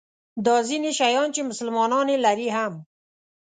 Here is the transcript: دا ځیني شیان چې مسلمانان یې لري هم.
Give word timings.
دا 0.45 0.55
ځیني 0.67 0.91
شیان 0.99 1.27
چې 1.35 1.41
مسلمانان 1.49 2.07
یې 2.13 2.17
لري 2.25 2.49
هم. 2.55 2.73